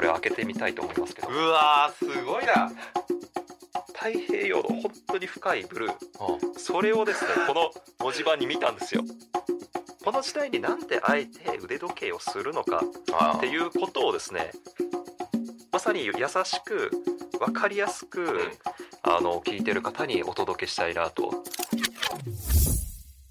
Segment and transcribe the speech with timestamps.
[0.00, 1.28] これ開けてみたいと思いますけど。
[1.28, 2.72] うわーすごいな。
[3.88, 6.58] 太平洋の本当に深いブルー。
[6.58, 9.02] それをですねこの文字盤に見たんですよ。
[10.02, 14.52] この時代になんであえて腕時計をするのかあっていうことをですね
[15.70, 16.12] まさに優
[16.44, 16.90] しく
[17.38, 18.50] 分かりやすく、
[19.02, 21.44] あの聞いてる方にお届けしたいなと。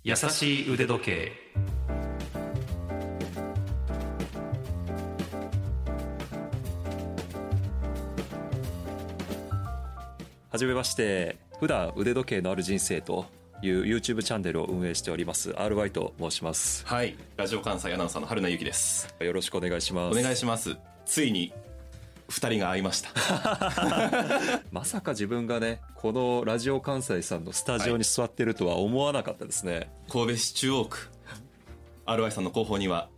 [0.04, 1.49] 優しい腕時計
[10.52, 13.28] はじめまして普段腕時計のある人生と
[13.62, 16.84] いう YouTube チャンネルを運営しております RY と申します。
[16.88, 19.14] はいラジオ関西アナウンサーの春名由紀です。
[19.20, 20.76] よろしくお願いしまおす願いします。
[21.06, 21.54] ついに
[22.30, 23.12] 二人が会いました。
[24.74, 31.10] まさか自分がねこのラジオ関西さんのスタジオに座ってるとは思わなかったですね、神戸市中央区
[32.08, 33.10] RY さんの後方には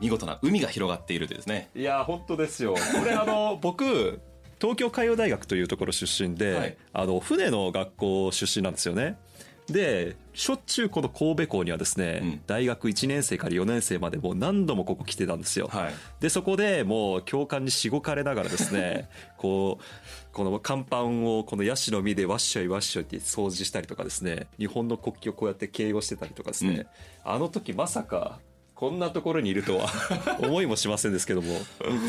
[0.00, 1.70] 見事な海が広がっているですね。
[1.74, 2.74] い、や本当ですよ。
[2.74, 4.20] これあの僕
[4.64, 6.76] 東京海洋大学というところ出身で、はい。
[6.94, 9.18] あの船の学校出身なんですよね。
[9.66, 12.40] でしょっちゅうこの神戸港にはですね、うん。
[12.46, 15.94] 大学1年生から4年生までもう何度もここ来てたんですよ、はい。
[16.20, 26.86] でそこでもう教官にしごかれながらですね こうこの甲板をこのヤシの実でワッショイワッショイって掃除したりとかですね日本の国旗をこうやって形容してたりとかですね、
[27.22, 28.40] あの時まさか
[28.74, 29.88] こんなところにいるとは。
[30.42, 31.58] 思いもしませんですけども。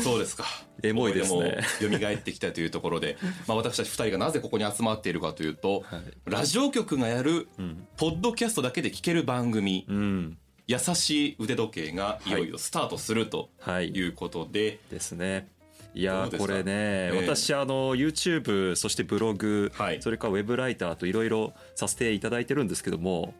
[0.02, 0.44] そうですか。
[0.82, 1.38] エモいですね。
[1.38, 1.50] 思い
[1.80, 6.02] 出も蘇ってきたというところで、 まあ、私たち二人がなぜここに集まっているかというと、はい。
[6.24, 12.30] ラジオ局がやるうん、ポッドキャストだけで聞ける番組うん、「優しい腕時計」がい。
[12.30, 13.90] よいよスタートするとはい。
[13.90, 15.48] いうことで、ですね。
[15.94, 16.46] いやーどうですか？
[16.48, 17.16] これね、ええ。
[17.28, 20.02] 私あの YouTube そしてブログ、はい。
[20.02, 23.34] それからウェブライターといろいろさせていただいてるんですけども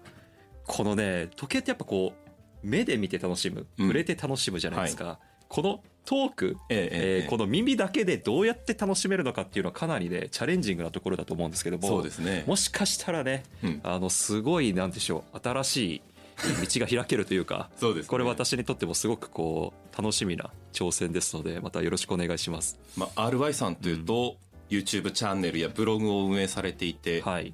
[0.65, 2.26] このね時計ってやっぱこう
[2.67, 3.87] 目で見て楽しむうん。
[3.87, 12.45] 触れて楽しむじゃないですか、このトーク、えええええーこの耳だけでどうやって楽しめるのかっていうのはかなりねチャレンジングなところだと思うんですけどもそうですね。
[12.47, 13.81] もしかしたらねうん。
[13.83, 16.03] あのすごいなんでしょう新しい
[16.37, 18.09] 道が開けるというかそうですね。
[18.09, 22.79] これ私にとってもすごくこう楽しみな挑戦ですのでまたよろしくお願いします。
[22.97, 24.37] まあ、RY さんというと、
[24.71, 27.53] YouTube チャンネルやブログを運営されていて、はい、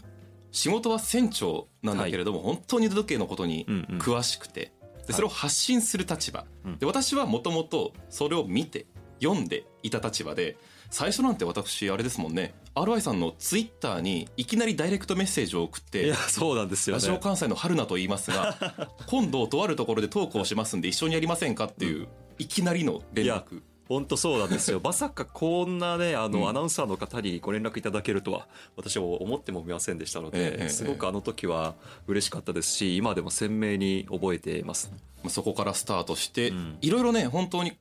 [0.50, 3.98] 仕事は船長なんだけれども、本当に腕時計のことにうんうん。
[3.98, 4.72] 詳しくて、
[5.06, 6.78] でそれを発信する立場、うん。
[6.78, 8.86] で私はもともとそれを見て
[9.22, 10.56] 読んでいた立場で
[10.90, 12.54] 最初なんて私あれですもんね。
[12.74, 17.20] RY さんのツイッターにいきなりダイレクトメッセージを送っていやそうなんですよラジオね。
[17.22, 22.08] 関西の春菜と言いますが 今度とあるところでトークをしますんで一緒にやりませんかっていう、
[22.38, 24.80] いきなりの連絡本当そうなんですよ。
[24.84, 31.74] まさかこんなねあの、うんアナウンサーの方にご連絡いただけるとは私は思ってもみませんでしたので、ええすごくあの時は
[32.06, 34.90] 嬉しかったですし今でも鮮明に覚えています。
[35.22, 37.76] まあそこからスタートして、うんいろいろね本当に例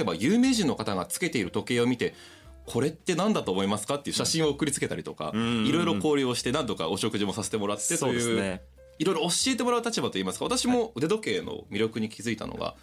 [0.00, 2.14] えば有名人の方がつけている時計を見て
[2.66, 8.62] これって何だと思いますかっていう写真を送りつけたりとか、うんいろいろ交流をして何とかお食事もさせてもらってそといううですね。
[8.98, 12.74] いろいろ教えてもらう立場といいますか私も腕時計の魅力に気づいたのが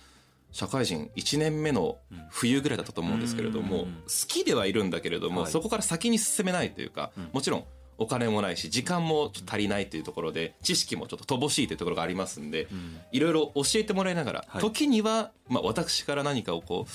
[0.56, 1.98] 社会人1年目の
[2.30, 3.94] 冬ぐらいだったと思うんですけれども、うん。
[4.04, 5.52] 好きではいるんだけれども、はい。
[5.52, 7.30] そこから先に進めないというか、うん。
[7.34, 7.66] もちろん
[7.98, 13.00] お金もないし時間も足りないというところで知識もちょっと乏しいというところがありますんで、うん。
[13.12, 14.62] いろいろ教えてもらいながら、はい。
[14.62, 16.92] 時には、まあ、私から何かをこう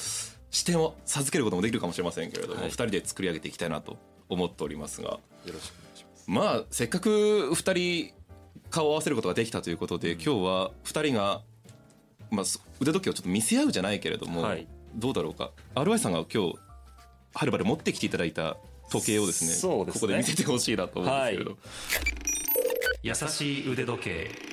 [0.50, 2.70] 視点を授けることもできるかもしれませんけれども、はい。
[2.70, 3.98] 二人で作り上げていきたいなと
[4.30, 5.08] 思っておりますが。
[5.10, 6.24] よろしくお願いします。
[6.30, 8.14] まあせっかく二人
[8.70, 10.22] 顔を合わせることができたということで、うん。
[10.22, 11.42] 今日は二人が、
[12.30, 14.66] まあ、そ腕時計をちょっと見せ合うじゃないけれども、はい。
[14.94, 15.50] どうだろうか。
[15.74, 16.58] RY さんが今日
[17.34, 18.56] はるばる持ってきていただいた
[18.90, 19.56] 時計をですねね。
[19.60, 21.58] ここで見せてほしいなと思うんですけれど、
[23.02, 24.49] 優しい腕時計。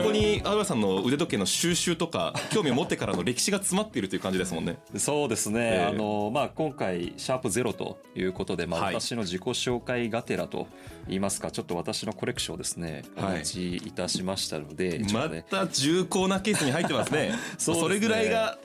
[0.00, 4.78] ここに RY さんの腕時計の収集とか興味を持ってからの歴史が詰まっているという感じですもんね。
[4.96, 5.84] そうですね、ええ。
[5.84, 8.94] あのまあ、今回シャープゼロということで、まあ、はい。
[9.00, 10.66] 私の自己紹介がてらと
[11.06, 13.38] 言いますかちょっと私のコレクションをですねおはい。
[13.38, 17.32] 持ちいたしましたので、ちょっまた重厚なケースに入ってますね。
[17.58, 17.88] そすね。
[17.88, 18.58] れぐらいが。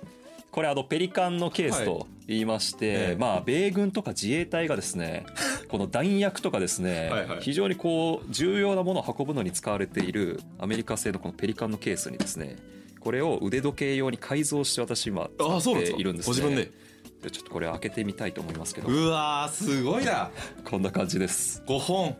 [0.52, 1.86] これあのペリカンのケースはい。
[1.86, 3.16] と言いまして、ええ。
[3.20, 5.26] まあ米軍とか自衛隊がですね
[5.70, 7.42] この弾薬とかですねはいはい。
[7.42, 12.58] 非常にこう重要なものを運ぶのに使われているアメリカ製のこのペリカンのケースにですね
[13.00, 16.42] これを腕時計用に改造して私今使っているんですね。
[16.42, 16.72] ご自分で？
[17.22, 18.88] でちょっとこれ開けてみたいと思いますけど。
[18.88, 20.32] うわーすごいな。
[20.66, 21.64] こんな感じです。
[21.68, 22.16] 5本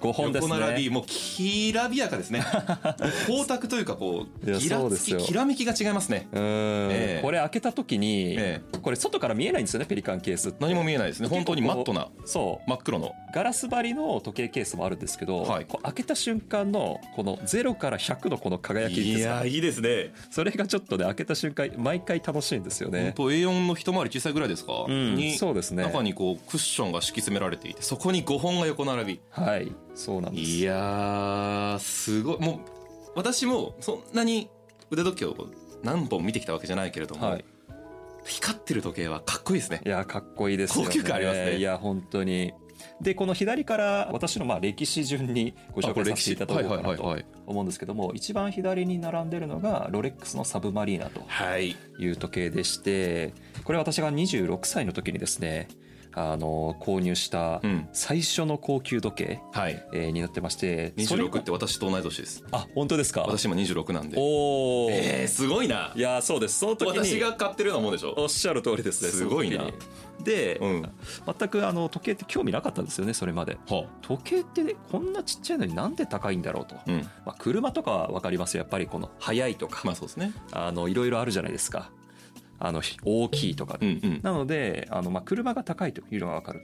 [0.00, 0.54] 5本ですね。
[0.54, 2.40] 横並びもうきらびやかですね。
[3.26, 5.18] 光沢というかこういやギラそうですよ。
[5.20, 6.28] つききらめきが違いますね。
[6.32, 7.20] うん、ええ。
[7.22, 11.28] これ開けた時に、えこれ外から見えないんですよねペリカンケース何も見えないですね。
[11.28, 12.70] 本当にマットなそう。
[12.70, 13.12] 真っ黒の。
[13.34, 15.64] ガラス張りの時計ケースもあるんですけど、はい。
[15.66, 19.44] こう開けた瞬間のこの0から100のこの輝きですか。
[19.44, 20.12] いいですね。
[20.30, 23.02] それがちょっとね開けた瞬間毎回楽しいんですよね。
[23.02, 25.84] 本当 A4 の一回り小さいぐらいですか、うんにそうですね。
[25.84, 29.20] 中にこうクッションが敷き詰められていてそこに5本が横並び。
[29.30, 30.50] はいそうなんです。
[30.50, 32.38] いやーすごい。
[32.38, 32.58] もう
[33.16, 34.48] 私もそんなに
[34.90, 35.34] 腕時計を
[35.82, 37.44] 何本見てきたわけじゃないけれども、はい。
[38.24, 39.80] 光ってる時計はかっこいいですね。
[39.84, 40.90] いやかっこいいですよね。
[40.90, 41.56] 高級感ありますね。
[41.56, 42.52] いや本当に。
[43.00, 51.74] でこの左から私のまあ歴史順にご紹介させていただこうかなとはい思うんですけども一番左に並んでるのがロレックスのサブマリーナとはい。
[51.98, 53.32] いう時計でして
[53.64, 55.68] これ私が26歳の時にですね
[56.18, 57.88] あの購入したうん。
[57.92, 59.86] 最初の高級時計、はい。
[59.92, 62.42] えーになってましてそれが26って私と同い年です。
[62.50, 63.22] あ本当ですか？
[63.22, 64.16] 私今26なんで。
[64.18, 65.92] おお、えー、すごいな。
[65.94, 66.58] いやそうです。
[66.58, 68.14] その時に私が買ってるようなもんでしょ。
[68.16, 69.58] おっしゃる通りですねすごいな。
[69.58, 69.76] その時
[70.18, 70.24] に。
[70.24, 70.90] で、うん。
[71.38, 73.58] 全くあの時計って興味なかったんですよねそれまで。
[73.68, 77.02] は時計ってねこんなちっちゃいのになんで高いんだろうと、うん。
[77.26, 78.60] まあ、車とかは分かりますよ。
[78.62, 80.32] やっぱりこの速いとか、まあそうですね。
[80.52, 81.90] あのいろいろあるじゃないですか
[82.58, 84.20] あの大きいとか、うんうん。
[84.22, 86.60] なのであの、まあ、車が高いというのが分かる。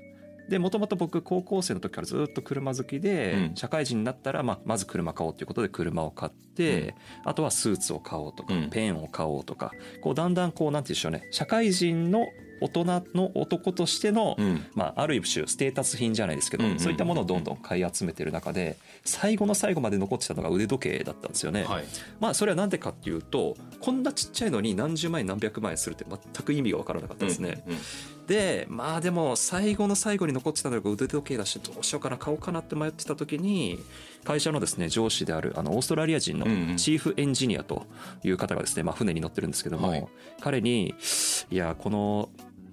[0.49, 3.55] でもともと僕高校生の時からずっと車好きで、うん。
[3.55, 6.95] 社会人になったら、まあ、まず車買おうということで車を買って、
[7.25, 8.71] あとはスーツを買おうとか、うん。
[8.71, 11.29] ペンを買おうとかこうだんだんこうなんて言うんでしょうね。
[11.31, 12.27] 社会人の
[12.63, 14.65] 大人の男としての、うん。
[14.75, 21.65] まあ、ある一種ステータス品じゃないですけど、うんうんうんそういったものをどんどん買い集めてる中で最後の最後まで残ってたのが腕時計だったんですよね。
[21.65, 21.85] はい。
[22.19, 27.63] まあそれはなんでかっていうとこんなちっちゃいのに何十万円何百万円するって全く意味が分からなかったですね。
[27.67, 27.79] うんうん
[28.27, 33.79] でまあでも最後の最後に残ってたのが腕時計だしどうしようかな買おうかなって迷ってた時に
[34.25, 37.87] 会社のですね上司であるあのオーストラリア人のチーフエンジニアと
[38.23, 40.07] いう方がですね、まあ、船に乗ってるんですけども、はい。
[40.41, 40.95] 彼に
[41.51, 42.31] 「いやこの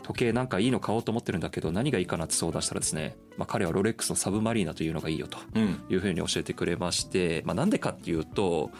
[0.09, 5.83] 時計なんかいいの買おうと思ってるんだけど何がいいかなって相談したらですね、まあ、彼はロレックスのサブマリーナというのがいいよとうん。
[5.87, 8.71] いうふうに教えてくれまして、まあ、なんでかっていうと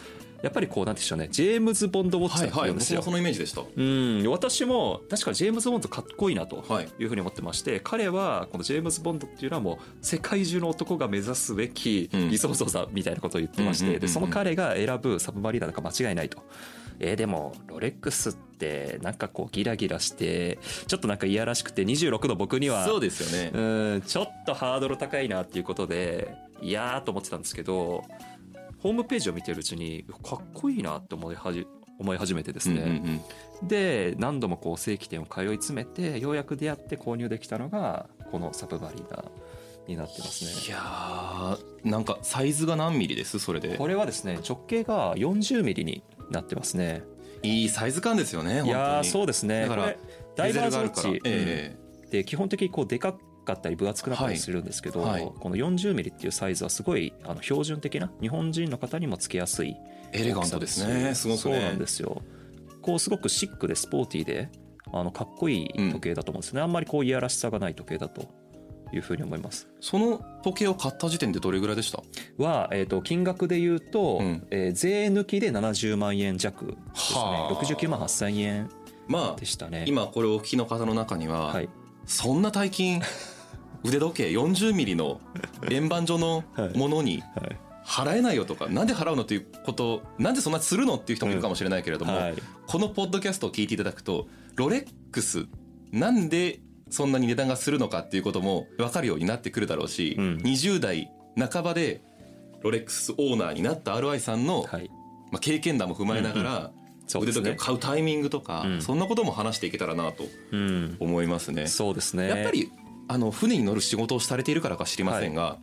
[0.42, 1.28] やっぱりこうなんでしょうね。
[1.30, 3.00] ジェームズ・ボンド・ウォッチだんですよ。
[3.00, 3.62] 僕もそのイメージでした。
[3.76, 4.24] うん。
[4.28, 6.88] 私も確かジェームズ・ボンドかっこいいなとはい。
[6.98, 12.30] いうふうに思ってまして彼はこのジェームズ・ボンドっていうのはもう世界中の男が目指すべきうん。
[12.30, 16.38] 理想像だみたいなことを言ってましうんうんでその彼が選ぶサブマリーナだから間違いないと。
[17.02, 23.50] えーでもロレックスってなんかこうギラギラしてちょっとなんかいやらしくて26の僕にはそうですよね。
[23.54, 23.60] う
[23.98, 28.04] んちょっとハードル高いなっていうことでいやーと思ってたんですけど
[28.80, 31.66] ホームページを見てるうちにかっこいいなって思いはじ
[31.98, 33.20] 思い始めてですね、うんうん
[33.62, 33.68] うん。
[33.68, 39.24] で何度もこう正規店を通い詰めてようやく出会って購入できたのがこのサブマリーナ
[39.86, 40.50] になってますね。
[40.66, 43.38] いやーなんかサイズが何ミリです？
[43.38, 43.76] それで。
[43.76, 47.02] これはですね直径が40ミリになってますね。
[47.42, 49.62] いいサイズ感ですよねいやーそううですね。
[49.62, 49.94] だから
[50.36, 51.30] ダイバーズウォッチ、ベゼルがあるから。
[51.30, 52.10] えうん。
[52.10, 53.14] で基本的にこうでか
[53.52, 55.22] かったり分厚くなったりするんですけど、はい。
[55.24, 55.32] はい。
[55.38, 59.76] この40ミリっていうサイズはすごいあの標準的な日本人の方にもつけやすい
[60.12, 61.14] えエレガントですね。
[61.14, 61.42] すごくね。
[61.42, 62.22] そうなんですよ。
[62.82, 64.48] こうすごくシックでスポーティーで
[64.92, 68.28] あのかっこいい時計だと思うんですね、あんまりこういやらしさがない時計だと
[68.92, 69.68] いうふうに思います。
[69.80, 72.02] その時計を買った時点でどれぐらいでした？
[72.38, 74.46] は、えー、と金額で言うと、うん。
[74.50, 77.20] えー税抜きで70万円弱ですね。
[77.20, 77.64] はあ。
[77.64, 78.70] 69万8000円
[79.06, 79.84] まあでしたね。
[79.86, 81.68] 今これをお聞きの方の中には、はい。
[82.06, 83.02] そんな大金
[83.84, 85.20] 腕時計40ミリの
[85.70, 86.44] 円盤状の
[86.74, 87.56] ものにはい。
[87.82, 92.34] 払えないよとかなんで払うのっていうことなんでそんなするのっていう人もいるかもしれないけれども、はい。
[92.66, 95.46] このポッドキャストを聞いていただくとロレックス
[95.90, 100.36] なんでそんなに値段がするのかっていうことも分かるようになってくるだろうし、うん。
[100.36, 102.02] 20代半ばで
[102.62, 104.90] ロレックスオーナーになった RI さんの、はい。
[105.32, 106.70] まあ、経験談も踏まえながら、
[107.20, 108.82] 腕時計を買うタイミングとか、うん。
[108.82, 110.96] そんなことも話していけたらなとうん。
[111.00, 111.66] 思いますね。
[111.66, 112.28] そうですね。
[112.28, 112.70] やっぱり
[113.10, 115.58] あの船に乗る仕事をされているからか知りませんが、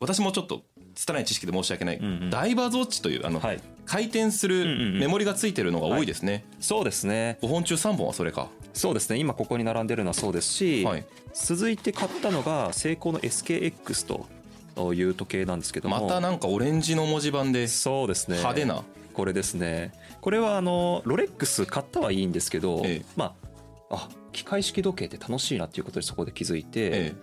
[0.00, 0.64] 私もちょっと
[0.94, 2.30] 拙い知識で申し訳ない、んうん。
[2.30, 3.60] ダイバーズウォッチというあの、はい。
[3.86, 4.98] 回転すうんうんうるん。
[4.98, 7.38] メモリがついてるのが多いですね、そうですね。
[7.40, 8.48] 5本中3本はそれか。
[8.74, 9.16] そうですね。
[9.16, 11.06] 今ここに並んでるのはそうですし、はい。
[11.32, 14.26] 続いて買ったのがセイコーの SKX
[14.76, 16.02] という時計なんですけども。
[16.02, 18.36] またなんかオレンジの文字盤でそうですね。
[18.36, 19.92] 派手な、これですね。
[20.20, 23.04] これはあのロレックス買ったはいいんですけど、ええ。
[23.16, 23.39] まあ
[23.90, 27.14] あ機械式時計って楽しいなっていうことでそこで気づいて、え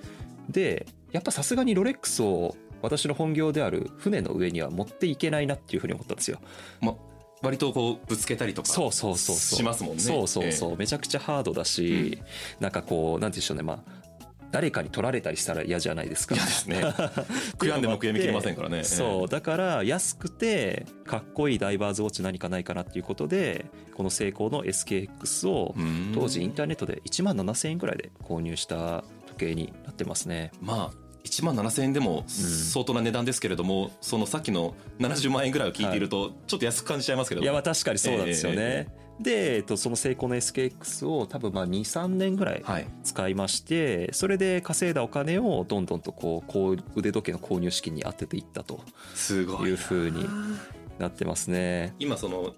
[0.50, 6.40] でやっぱさすがにロレックスを私の本業である船の上には持っていけないなっていうふうに思ったんですよ。
[6.82, 6.96] えま、
[7.42, 9.58] 割とこうぶつけたりとかそうそうそうそう。
[9.58, 10.00] しますもんね。
[10.00, 12.22] そうそうそう、えめちゃくちゃハードだし、
[12.60, 13.64] なんかこうなんて言うんでしょうね。
[13.64, 14.07] まあ
[14.52, 16.36] 誰かに取られたりしたら嫌じゃないですか。
[16.36, 16.82] 嫌ですね。
[17.58, 18.84] 悔やんでも悔やみきれませんからね。
[18.84, 26.12] そうだから安くてかっこいいダイバーズウォッチ何かないかなっていうことでこのセイコーの SKX をうん。
[26.14, 30.52] 当時インターネットで1万7000円ぐらいで購入した時計になってますね。
[30.62, 37.42] まあ1万7000円でも相当な値段ですけれども、そのさっきの70万円ぐらいを聞いているとちょっと安く感じちゃいますけど。
[37.42, 38.88] いやまあ確かにそうなんですよね、え
[39.20, 42.88] で、えっと、そのセイコーの SKX を多分まあ23年ぐらいはい。
[43.04, 48.82] 使いましてそれで稼いだお金をどんどんとこうこう腕時計の購入資金に当てていったと。
[49.16, 50.26] すごいいうふうに
[51.00, 51.96] なってますね。
[52.00, 52.54] 今その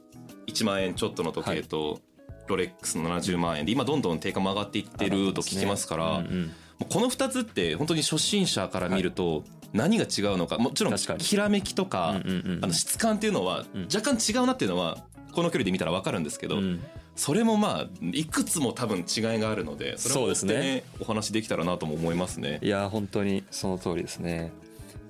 [0.48, 2.00] 1万円ちょっとの時計と、
[2.48, 6.42] ロレックスの70万円で今どんどん定価も上がっていってると聞きますからうんうん。
[6.46, 6.52] もう
[6.88, 9.44] この2つって本当に初心者から見ると
[9.74, 10.58] 何が違うのか。
[10.58, 13.88] もちろんきらめきとかあの質感っていうのはうん。
[13.94, 14.98] 若干違うなっていうのは
[15.34, 16.84] この距離で見たら分かるんですけど、うん。
[17.16, 19.06] それもまあいくつも多分違い
[19.40, 20.84] があるのでそれを追ってそうですね。
[21.00, 22.60] お話できたらなとも思いますね。
[22.62, 24.52] いや本当にその通りですね。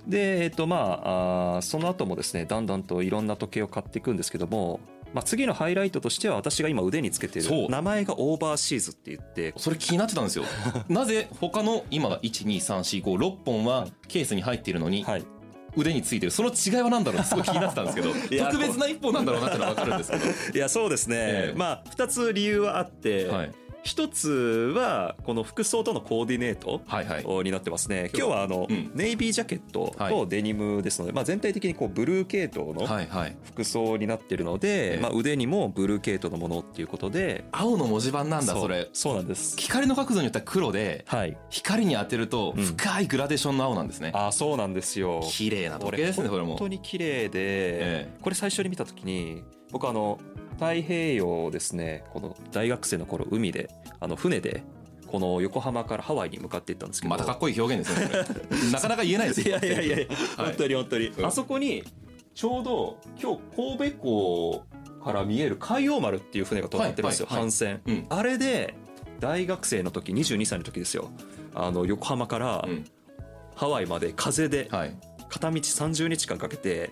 [0.07, 4.79] でえっとまあその後もですねだんだんといろんな時計を買っていくんですけども、
[5.13, 10.45] まあ、次のハイライトとしては私が今腕につけてる名前がオーバーシーズって言ってそれ気になってたんですよ。
[10.87, 15.25] なぜ他の今が12345本はケースに入っているのにはい。
[15.75, 16.31] 腕についてる？
[16.31, 17.21] その違いは何だろう？
[17.21, 18.09] ってすごい気になってたんですけど。
[18.45, 20.25] 特別な一本なんだろうなってのは分かるんですけど。
[20.57, 21.57] いやそうですね、ええ。
[21.57, 23.51] まあ2つ理由はあって、はい
[23.83, 24.29] 一つ
[24.75, 27.43] はこの服装とのコーディネートはいはい。
[27.43, 28.09] になってますね。
[28.13, 28.91] 今日はあの、うん。
[28.93, 33.37] ネイビージャケットとデニムですので、まあ、全体的にこうブルー系統のはいはい。
[33.43, 34.99] 服装になってるので、ええ。
[35.01, 37.45] まあ、腕にもブルー系統のものっていうことで。
[37.51, 38.57] 青の文字盤なんだう。
[38.57, 38.89] それ。
[38.93, 39.57] そうなんです。
[39.57, 41.37] 光の角度によっては黒ではい。
[41.49, 42.63] 光に当てるとうん。
[42.63, 45.21] 深いグラデーションの青なんですね、あそうなんですよ。
[45.23, 48.17] 綺麗な時これ計ですねこれも本当に綺麗で、え。
[48.21, 50.19] これ最初に見た時に僕あの
[50.59, 53.69] 太平洋ですねこの大学生の頃海で
[54.01, 54.63] あの船で
[55.07, 57.09] この横浜からハワイに向かっていったんですけど。
[57.09, 59.57] またかっこいい表現ですね なかなか言えないですいよ。
[59.57, 60.45] やいやいやいや、はい。
[60.47, 61.25] 本当に本当に、うん。
[61.25, 61.83] あそこに
[62.35, 64.65] ちょうど今日神戸港
[65.03, 67.51] から見える海洋丸っていう船が止まってるんですよ、はいはいはい。
[67.51, 68.05] 帆船、うん。
[68.09, 68.75] あれで
[69.19, 71.09] 大学生の時22歳の時ですよ。
[71.55, 72.85] あの横浜からうん。
[73.55, 74.95] ハワイまで風ではい。
[75.29, 76.91] 片道30日間かけて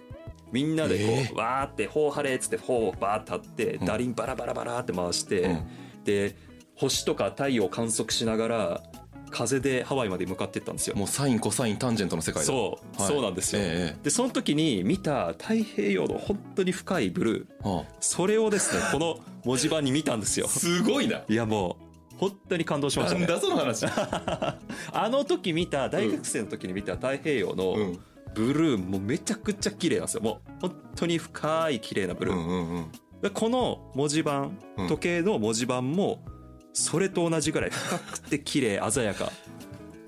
[0.57, 3.85] みんなでこう、えわーって「ほう晴れ」っつってほうバーってうん。
[3.85, 5.63] ダリンバラバラバラって回して、うん。
[6.03, 6.35] で
[6.75, 8.83] 星とか太陽を観測しながら
[9.29, 10.95] 風でハワイまで向かっていったんですよ。
[10.95, 13.11] もうサインコサインタンジェントの世界だそう、はい。
[13.13, 20.47] そうなんですよ、ええでその時に見た太平洋の本当に深いブルーはそれをですね この文字盤に見たんですよ。
[20.47, 21.21] あすごいな。
[21.27, 23.85] いやもう本当に感動しましなんたねだその話。
[23.85, 24.57] あ
[25.09, 27.99] の時見た大学生の時に見た太平洋のうん
[28.37, 30.21] ブルーもうめちゃくちゃ綺麗なんですよ。
[30.21, 32.91] もう本当に深い綺麗なブルー、うんうんうん。
[33.21, 36.23] でこの文字盤うん時計の文字盤も
[36.71, 39.31] それと同じぐらい深くて綺麗鮮やか。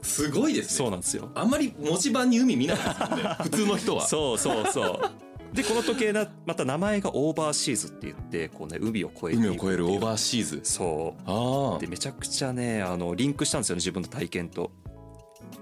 [0.04, 0.72] すごいですね。
[0.78, 1.30] そうなんですよ。
[1.34, 3.36] あんまり文字盤に海見ないですもんね。
[3.42, 5.56] 普通の人はそうそうそう。
[5.56, 10.60] でこの時計なまた名前がオーバーシーズって言ってこうね海を越えて海を越えるオーバーシーズ。
[10.64, 11.22] そう。
[11.26, 14.72] ああでめちゃくちゃねあのリンクしたんですよね自分の体験と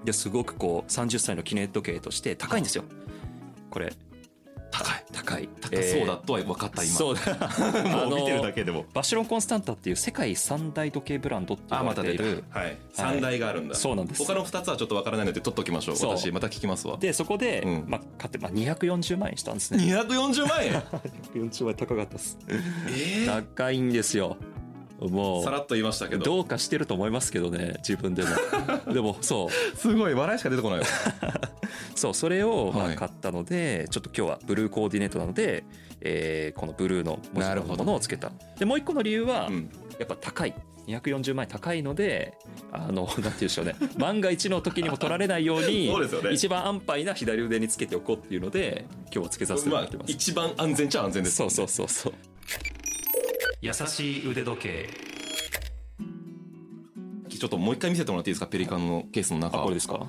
[0.03, 2.83] ですごくこう30歳の記念時計として高いんですよ。
[3.69, 3.93] これ。
[4.71, 5.05] 高い。
[5.11, 5.49] 高い。
[5.61, 6.93] 高そうだとは分かった今。
[6.93, 7.21] そうだ。
[8.07, 8.85] もう見てるだけでも。
[8.93, 12.17] バシロンコンスタンタっていう世界三大時計ブランドって言われてい。
[12.17, 12.77] るはい。
[12.93, 13.75] 三大があるんだ。
[13.75, 14.25] そうなんです。
[14.25, 15.95] 他の二つはちょっと分からないので取っときましょう。
[15.95, 16.17] そう。
[16.17, 16.97] 私また聞きますわ。
[16.97, 17.85] でそこで、うん。
[17.87, 19.83] まあ、買って、まあ、240万円したんですね。
[19.83, 20.73] 240万円？
[21.33, 22.37] 240万円高かったです。
[22.89, 24.37] ええ高いんですよ
[24.99, 26.23] もうさらっと言いましたけど。
[26.23, 28.29] どうかしてると思いますけどね自分でも。
[28.93, 29.77] でもそう。
[29.77, 30.85] すごい笑いしか出てこないわ。
[31.95, 32.93] そうそれをまはい。
[32.93, 35.63] あ買ったので、ちょっと今日はブルーコーディネートなので、
[36.01, 38.31] えーこのブルーの文字のなるほどものをつけた。
[38.57, 39.69] でもう一個の理由は、うん。
[39.99, 40.53] やっぱ高い。
[40.87, 42.37] 240万円高いので
[42.71, 43.75] あの なんて言うんでしょうね。
[43.97, 46.31] 万が一の時にも取られないようにそうですよね。
[46.31, 52.13] 一番安牌な左腕につけておこうっていうので今日はつけさせてもまあらってます、一番安全っちゃ安全ですそうそうそうそう
[53.59, 54.89] 優しい腕時計。
[57.29, 59.59] ちょっともう一回見せてもらっていいですかペリカンのケースの中。
[59.59, 60.05] あこれですか？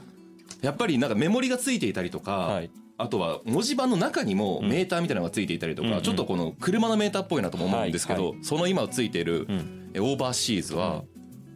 [0.62, 2.71] やっぱりなんかメモリがついていたりとか、はい。
[2.99, 6.02] あとは文字盤の中にもメーターみたいなのがついていたりとか、うんうん。
[6.02, 8.38] ちょっとこの車のメーターっぽいなとも思うんですけど、はい。
[8.43, 9.90] その今ついているうん。
[9.95, 11.05] えオーバーシーズは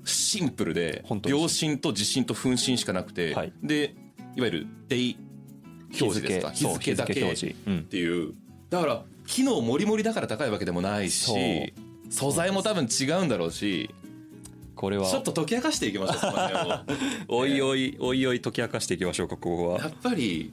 [0.05, 3.53] シンプルで秒針と時針と分針しかなくて、はい。
[3.63, 3.95] で
[4.35, 5.19] いわゆるデイ
[5.89, 6.53] 表示ですか？
[6.53, 8.33] 日付だけっていう。
[8.71, 11.75] だから機能もりもりだから高いわけでもないし
[12.13, 13.91] 素材も多分違うんだろうし
[14.75, 15.07] これは。
[15.07, 16.79] ちょっと解き明かしていきましょうその辺を。
[17.29, 19.79] おいおいおいおい解き明かしていきましょうかここは。
[19.79, 20.53] やっぱり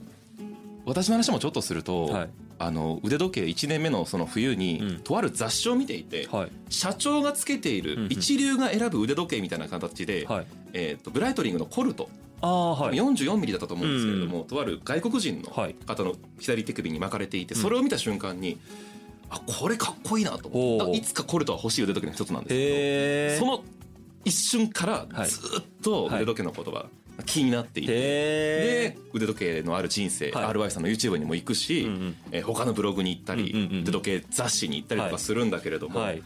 [0.84, 2.30] 私の話もちょっとすると、はい。
[2.62, 5.00] あの腕時計1年目のその冬に、うん。
[5.00, 6.50] とある雑誌を見ていて、はい。
[6.68, 8.08] 社長がつけていうんうん。
[8.08, 10.46] る一流が選ぶ腕時計みたいな形で、はい。
[10.72, 12.08] えー、とブライトリングのコルト、
[12.42, 12.96] ああはい。
[12.96, 15.74] 44ミリだったと思うんですけれども、とある外国人のはい。
[15.86, 17.60] 方の左手首に巻かれていて、うん。
[17.60, 18.58] それを見た瞬間に
[19.30, 20.92] あこれかっこいいなと思って。
[20.92, 23.64] あいつかコルトは欲しい腕時計の一つなんですけどその
[24.24, 25.28] 一瞬からはい。
[25.28, 26.86] ずっと腕時計のことが
[27.26, 27.92] 気になっていて。
[27.92, 30.44] へで腕時計のある人生、はい。
[30.46, 36.22] RY さんの YouTube にも行くし、うんうんえー他のブログに行ったり、うんうんうん腕時計雑誌に行ったりとかするんだけれども、はい。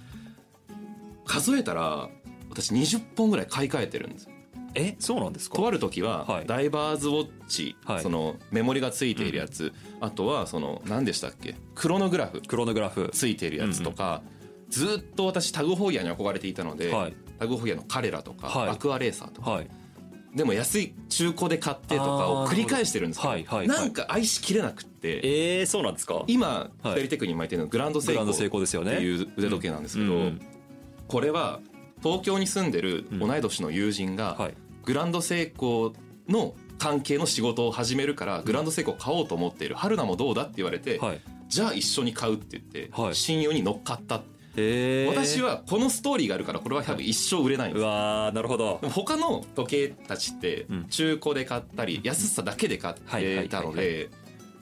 [1.27, 2.09] 数えたら
[2.51, 4.34] 私20本ぐらい買い替えてるんですよ
[4.75, 5.57] えそうなんですか？
[5.57, 6.47] とある時は、はい。
[6.47, 8.03] ダイバーズウォッチ、はい。
[8.03, 11.55] そのメモリがついているやつ、あとはその何でしたっけ？
[11.75, 12.41] クロノグラフ。
[12.41, 13.11] クロノグラフ。
[13.13, 14.23] ついているやつとか、
[14.69, 17.17] ずっと私タグホイヤーに憧れていたので、はい。
[17.39, 18.69] タグホイヤーの彼らとか、はい。
[18.71, 19.51] アクアレーサーとか。
[19.51, 19.69] はい。
[20.35, 23.69] でも安い中古で買ってとかを繰り返してるんですけどはいはいはい。
[23.69, 26.25] なんか愛しきれなくってえー、そうなんですか？
[26.27, 28.95] 今はい左手首に巻いてるのグランドセンドセイコーですよね。
[28.95, 30.41] っていう腕時計なんですけど、うんうん
[31.07, 31.61] これは
[32.03, 39.75] 東京に住んでる同い年の友人が、はいグランドセイコーの関係の仕事を始めるからグランドセイコー買おうと思っている。
[39.75, 41.21] 春菜もどうだって言われて、はい。
[41.49, 43.15] じゃあ一緒に買うって言って、はい。
[43.15, 44.23] 親友に乗っかった、
[44.57, 48.81] えー、私はこのストーリーがあるからこれは多分一生売れないんでうすわーなるほど。
[48.91, 50.85] 他の時計たちってうん。
[50.87, 54.11] 中古で買ったり安さだけで買っはいはいはいてたので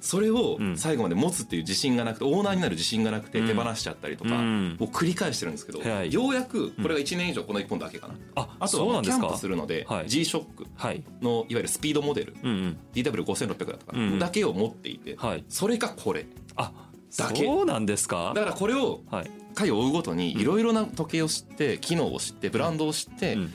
[0.03, 0.77] それをうん。
[0.77, 3.47] 最後まで持つっていう自信がなくてオーナーになる自信がなくてうん。
[3.47, 4.77] 手放しちゃったりとかうん。
[4.81, 6.13] を繰り返してるんですけどはい。
[6.13, 8.15] ようやくこれが1年以上この1本だけかな。
[8.35, 10.09] ああとはキャンプするのではい。
[10.09, 11.03] G ショックはい。
[11.23, 12.37] のいわゆるスピードモデル。
[12.43, 12.77] うんうん。
[12.95, 13.75] DW5600 だったか
[14.19, 15.45] だけを持っていてはい。
[15.49, 16.27] それがこれ。
[16.57, 16.73] あ
[17.17, 17.45] だけ。
[17.45, 18.33] そうなんですか？
[18.35, 19.31] だからこれをはい。
[19.55, 23.53] 回を追うごとにいろいろな時計を知って機能を知ってブランドを知ってうん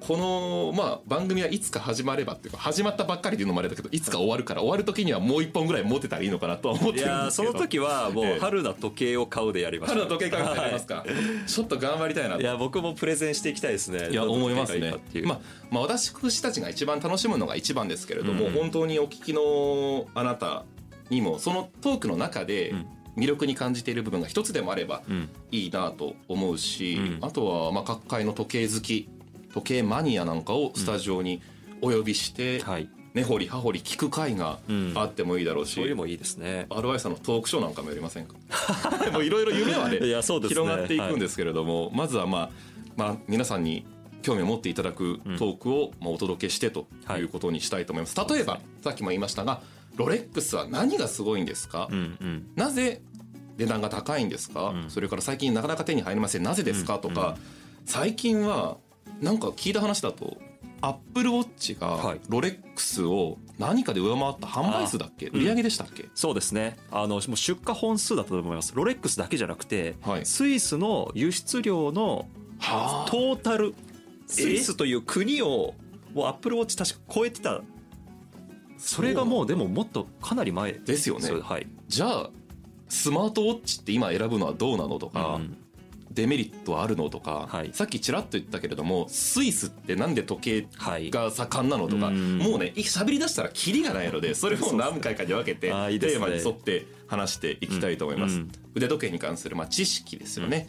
[0.00, 7.48] このまあ番組はいつか始まればっていうか始まったばっかりでいうのもあれだけどいつか終わるから終わる時にはもう一本ぐらい持ってたらいいのかなとは思っているんですけど。
[7.48, 11.04] やーその 時はもええう春な時計を買うでやりましょう春の時計買いありますか、
[11.46, 12.42] ちょっと頑張りたいなと。
[12.42, 14.10] いや僕もプレゼンしていきたいですね。
[14.10, 18.52] いや思いますねまあ、まあ私たちが一番楽しむのが一番ですけれども、うん。
[18.52, 20.64] 本当にお聞きのあなた
[21.10, 22.86] にもそのトークの中でうん。
[23.16, 25.30] 魅力に感じている部分が一つでもあればうん。
[25.50, 27.18] いいなと思うし、うん。
[27.22, 29.08] あとはまあ各界の時計好き
[29.56, 31.40] 時計マニアなんかをスタジオに
[31.80, 32.88] お呼びして、はい。
[33.14, 34.92] 根掘り葉掘り聞く会がうん。
[34.94, 36.66] あってもいいだろうし、そういうのもいいですね。
[36.68, 38.34] RY さんのトークショーなんかもやりませんか？
[39.12, 40.06] もういろいろ夢はね ね。
[40.48, 42.50] 広がっていくんですけれども、まずはまあ、
[42.96, 43.86] まあ、皆さんに
[44.22, 46.86] 興味を持っていただくトークをまあお届けしてと
[47.18, 47.22] い。
[47.22, 49.62] うことにしたいと思います、例えばさっきも言いましたが
[49.96, 52.46] ロレックスは何がすごいんですか、うんうん。
[52.54, 53.00] なぜ
[53.56, 54.90] 値段が高いんですか、うん。
[54.90, 56.42] それから最近なかなか手に入りません。
[56.42, 56.98] なぜですか？
[56.98, 57.86] とか、うん。
[57.86, 58.76] 最近は
[59.20, 60.36] なんか聞いた話だと
[60.82, 62.20] アップルウォッチがはい。
[62.28, 65.28] ロレックスを何かで上回った販売数だっけ？
[65.28, 66.76] うん売り上げでしたっけ、そうですね。
[66.90, 68.72] あのもう出荷本数だったと思います。
[68.74, 70.26] ロレックスだけじゃなくて、はい。
[70.26, 73.10] スイスの輸出量のはあ。
[73.10, 73.74] トータル
[74.26, 75.74] スイスという国を
[76.12, 77.62] もうアップルウォッチ確か超えてた。
[78.76, 80.72] それがもうでももっとかなり前。
[80.72, 81.30] ですよね。
[81.40, 81.66] はい。
[81.88, 82.30] じゃあ
[82.90, 85.56] スマートウォッチって今選ぶのはどうなのとか、うん
[86.16, 87.70] デメリットはあるのとか、はい。
[87.74, 91.10] さっきちらっと言ったけれどもスイスってなんで時計はい。
[91.10, 92.38] が盛んなのとか、うん。
[92.38, 98.40] もうね喋り出したらキリがないのでそれを何回かに分けてテーマに沿って話していきたいと思います、うん。
[98.40, 100.68] うん腕時計に関するまあ知識ですよね、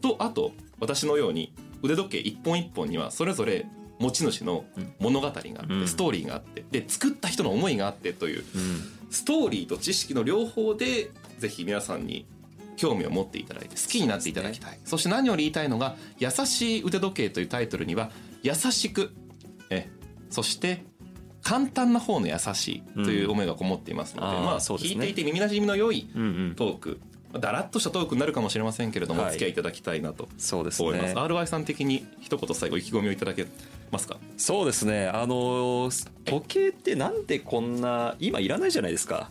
[0.00, 3.66] とあと私のように腕時計一本一本にはそれぞれ
[3.98, 4.64] 持ち主の
[5.00, 5.88] 物語があって、うん。
[5.88, 8.82] ストーリーがあってで作った人の思いがあってといううん。
[9.10, 12.26] ストーリーと知識の両方でぜひ皆さんに
[12.76, 14.78] 興味を持っていただいて好きになっていただきたい。
[14.84, 18.10] そ,、して何より言いたいのが「優しい腕時計」というタイトルには
[18.42, 19.14] 優しく
[19.70, 19.88] え
[20.30, 20.84] そして
[21.42, 24.44] 簡単な方の優しいという思いがこもっていますので、うん。
[24.44, 25.06] まあそうですね。
[25.06, 26.54] 聞いていて耳なじみの良いうんうん。
[26.54, 27.00] トーク。
[27.40, 29.30] だらっとしたトークになるかもしれませんけれども、はい。
[29.30, 33.46] お付き合いいただきたいなとそうです思います、ね RY さん的に一言最後意気込みをいただけ
[33.90, 34.18] ますか？
[34.36, 35.08] そうですね。
[35.08, 35.90] あの
[36.24, 39.30] 時計ってなんでこんな今いらないじゃないですか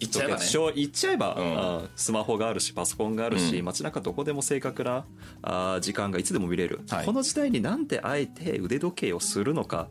[0.00, 0.46] 言っちゃえばね。
[0.74, 1.58] 言っちゃえば、うん。
[1.58, 3.64] あスマホがあるしパソコンがあるし、うん。
[3.64, 5.04] 街中どこでも正確な
[5.42, 7.06] あ時間がいつでも見れる、はい。
[7.06, 9.88] この時代になんであえて腕時計をするのか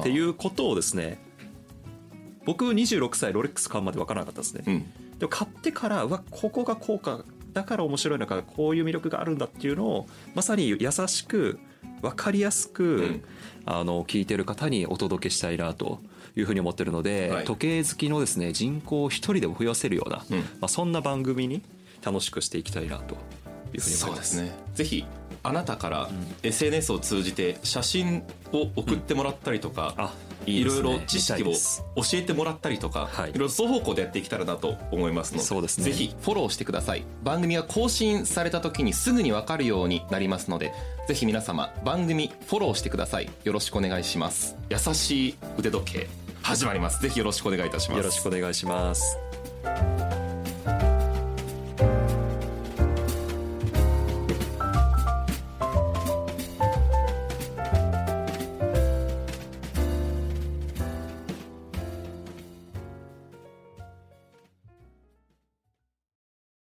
[0.00, 1.22] っていうことをですね
[2.44, 5.18] 僕26歳ロレックス買うまで分からなかったですね、うん。
[5.18, 11.58] でも買ってからうわここがこうかだから面白いのかこういう魅力があるんだっていうのをまさに優しく
[12.00, 13.24] 分かりやすく、ん。
[13.66, 16.00] あの聞いてる方にお届けしたいなと
[16.36, 17.44] いうふうに思ってるので、はい。
[17.44, 20.38] 時計好きのですね人口を一人でも増やせるような、うん。
[20.38, 21.62] まあ、そんな番組に
[22.04, 23.16] 楽しくしていきたいなと
[23.74, 24.52] いうふうに思そいうまですすね。
[24.74, 25.04] ぜひ
[25.42, 26.10] あなたから
[26.42, 30.14] SNS を通じて写真を送ってもらったりとか、あ
[30.46, 33.30] いいろいろ知識を教えてもらったりとか、はい。
[33.30, 35.84] い、ろいろ双方向でやっていけたらなと思いますのでそうですね。
[35.84, 37.04] ぜひフォローしてください。
[37.22, 40.72] 番組が更新された時にすぐに分かるようになりますので
[41.08, 43.30] ぜひ皆様番組フォローしてください。
[43.44, 44.56] よろしくお願いします。
[44.68, 46.19] 優しい腕時計
[46.50, 47.00] 始まります。
[47.00, 47.98] ぜひよろしくお願いいたします。
[47.98, 49.16] よろしくお願いします。